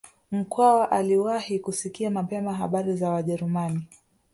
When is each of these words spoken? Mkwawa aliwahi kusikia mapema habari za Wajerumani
Mkwawa 0.31 0.91
aliwahi 0.91 1.59
kusikia 1.59 2.09
mapema 2.11 2.53
habari 2.53 2.95
za 2.95 3.09
Wajerumani 3.09 3.87